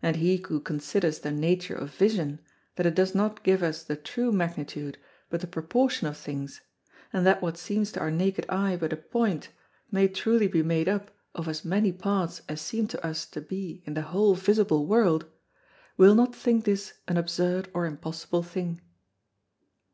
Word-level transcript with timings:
And 0.00 0.16
he 0.16 0.36
who 0.38 0.58
considers 0.58 1.18
the 1.18 1.30
Nature 1.30 1.74
of 1.74 1.90
Vision, 1.94 2.40
that 2.76 2.86
it 2.86 2.94
does 2.94 3.14
not 3.14 3.42
give 3.44 3.62
us 3.62 3.82
the 3.82 3.94
true 3.94 4.32
magnitude, 4.32 4.96
but 5.28 5.42
the 5.42 5.46
proportion 5.46 6.06
of 6.06 6.16
things; 6.16 6.62
and 7.12 7.26
that 7.26 7.42
what 7.42 7.58
seems 7.58 7.92
to 7.92 8.00
our 8.00 8.10
naked 8.10 8.46
Eye 8.48 8.76
but 8.80 8.90
a 8.94 8.96
Point, 8.96 9.50
may 9.90 10.08
truly 10.08 10.48
be 10.48 10.62
made 10.62 10.88
up 10.88 11.10
of 11.34 11.46
as 11.46 11.62
many 11.62 11.92
Parts 11.92 12.40
as 12.48 12.62
seem 12.62 12.88
to 12.88 13.06
us 13.06 13.26
to 13.26 13.42
be 13.42 13.82
in 13.84 13.92
the 13.92 14.00
whole 14.00 14.34
visible 14.34 14.86
World, 14.86 15.26
will 15.98 16.14
not 16.14 16.34
think 16.34 16.64
this 16.64 16.94
an 17.06 17.18
absurd 17.18 17.70
or 17.74 17.84
impossible 17.84 18.42
thing. 18.42 18.80